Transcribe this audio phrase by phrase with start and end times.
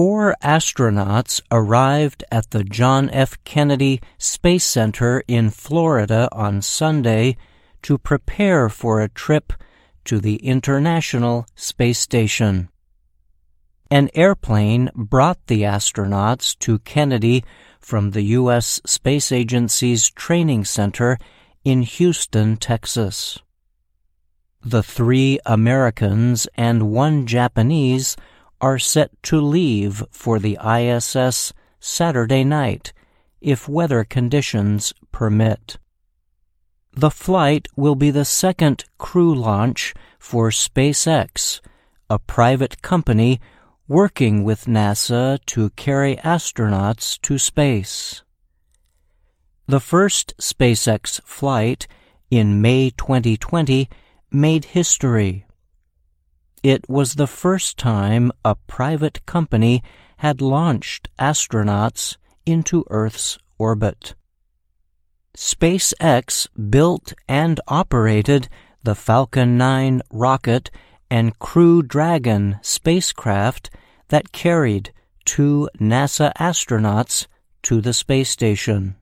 [0.00, 3.36] four astronauts arrived at the John F.
[3.44, 7.36] Kennedy Space Center in Florida on Sunday
[7.82, 9.52] to prepare for a trip
[10.06, 12.70] to the International Space Station.
[13.90, 17.44] An airplane brought the astronauts to Kennedy
[17.78, 18.80] from the U.S.
[18.86, 21.18] Space Agency's training center
[21.62, 23.38] in Houston, Texas.
[24.62, 28.16] The three Americans and one Japanese
[28.60, 32.92] are set to leave for the ISS Saturday night
[33.40, 35.78] if weather conditions permit.
[36.92, 41.60] The flight will be the second crew launch for SpaceX,
[42.10, 43.40] a private company
[43.88, 48.22] working with NASA to carry astronauts to space.
[49.66, 51.86] The first SpaceX flight
[52.30, 53.88] in May 2020
[54.30, 55.46] made history.
[56.62, 59.82] It was the first time a private company
[60.18, 64.14] had launched astronauts into Earth's orbit.
[65.36, 68.48] SpaceX built and operated
[68.82, 70.70] the Falcon 9 rocket
[71.10, 73.70] and Crew Dragon spacecraft
[74.08, 74.92] that carried
[75.24, 77.26] two NASA astronauts
[77.62, 78.96] to the space station.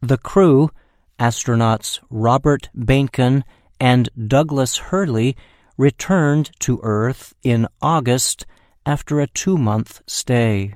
[0.00, 0.70] The crew,
[1.18, 3.42] astronauts Robert Behnken
[3.78, 5.36] and Douglas Hurley,
[5.76, 8.46] returned to Earth in August
[8.84, 10.74] after a two month stay.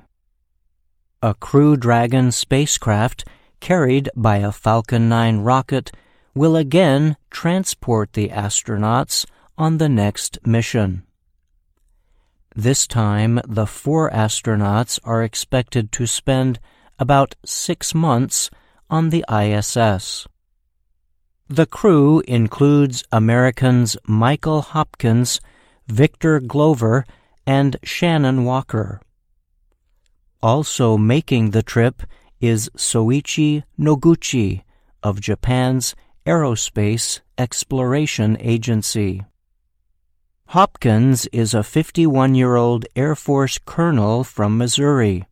[1.21, 3.25] A Crew Dragon spacecraft
[3.59, 5.91] carried by a Falcon 9 rocket
[6.35, 9.25] will again transport the astronauts
[9.57, 11.03] on the next mission.
[12.55, 16.59] This time, the four astronauts are expected to spend
[16.99, 18.49] about six months
[18.89, 20.27] on the ISS.
[21.49, 25.39] The crew includes Americans Michael Hopkins,
[25.87, 27.05] Victor Glover,
[27.45, 28.99] and Shannon Walker.
[30.43, 32.03] Also making the trip
[32.41, 34.63] is Soichi Noguchi
[35.01, 35.95] of Japan's
[36.25, 39.23] Aerospace Exploration Agency.
[40.47, 45.25] Hopkins is a 51 year old Air Force colonel from Missouri.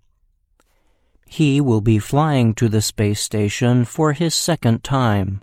[1.27, 5.41] He will be flying to the space station for his second time.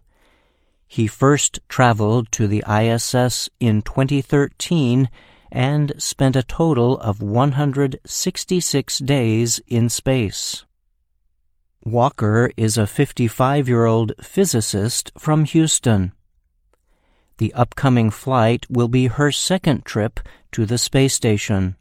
[0.93, 5.09] He first traveled to the ISS in 2013
[5.51, 10.67] and spent a total of 166 days in space.
[11.83, 16.13] Walker is a 55 year old physicist from Houston.
[17.39, 20.21] The upcoming flight will be her second trip
[20.51, 21.77] to the space station.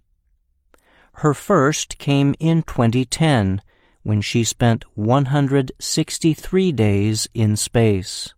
[1.16, 3.62] Her first came in 2010
[4.04, 8.34] when she spent 163 days in space.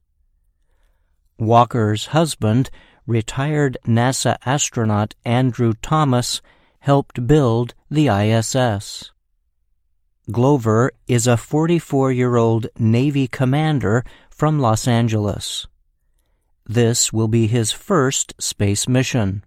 [1.37, 2.69] Walker's husband,
[3.05, 6.41] retired NASA astronaut Andrew Thomas,
[6.79, 9.11] helped build the ISS.
[10.31, 15.67] Glover is a 44 year old Navy commander from Los Angeles.
[16.65, 19.43] This will be his first space mission.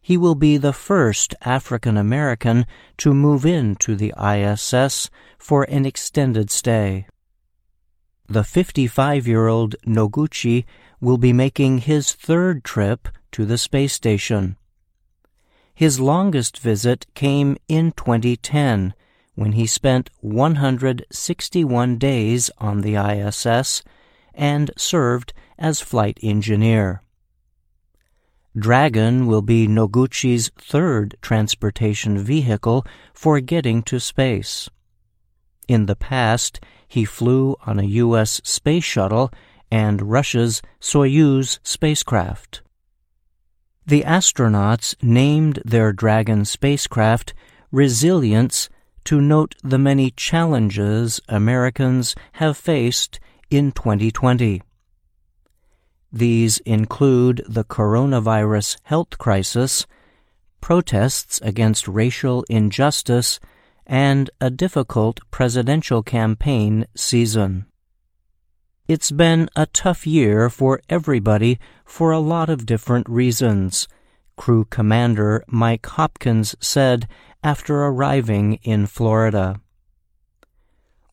[0.00, 2.66] He will be the first African American
[2.98, 7.06] to move into the ISS for an extended stay.
[8.30, 10.66] The 55 year old Noguchi
[11.00, 14.56] will be making his third trip to the space station.
[15.74, 18.92] His longest visit came in 2010
[19.34, 23.82] when he spent 161 days on the ISS
[24.34, 27.02] and served as flight engineer.
[28.58, 32.84] Dragon will be Noguchi's third transportation vehicle
[33.14, 34.68] for getting to space.
[35.68, 38.40] In the past, he flew on a U.S.
[38.42, 39.30] space shuttle
[39.70, 42.62] and Russia's Soyuz spacecraft.
[43.86, 47.34] The astronauts named their Dragon spacecraft
[47.70, 48.68] Resilience
[49.04, 53.20] to note the many challenges Americans have faced
[53.50, 54.62] in 2020.
[56.12, 59.86] These include the coronavirus health crisis,
[60.60, 63.40] protests against racial injustice,
[63.88, 67.64] and a difficult presidential campaign season.
[68.86, 73.88] It's been a tough year for everybody for a lot of different reasons,
[74.36, 77.08] Crew Commander Mike Hopkins said
[77.42, 79.60] after arriving in Florida.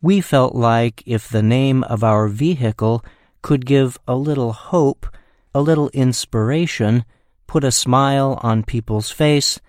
[0.01, 3.03] We felt like if the name of our vehicle
[3.41, 5.07] could give a little hope,
[5.53, 7.05] a little inspiration,
[7.47, 9.59] put a smile on people's face,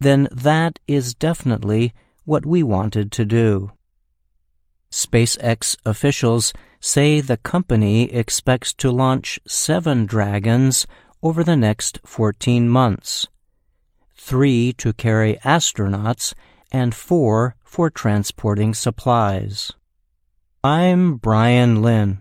[0.00, 1.92] then that is definitely
[2.24, 3.72] what we wanted to do.
[4.90, 10.86] SpaceX officials say the company expects to launch seven Dragons
[11.22, 13.26] over the next 14 months.
[14.16, 16.34] three to carry astronauts,
[16.72, 19.72] and four for transporting supplies.
[20.62, 22.18] I'm Bryan Lynn.